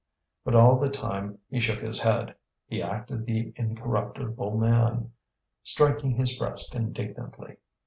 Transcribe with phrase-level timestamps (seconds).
[0.43, 2.33] But all the same he shook his head;
[2.65, 5.13] he acted the incorruptible man,
[5.61, 7.57] striking his breast indignantly.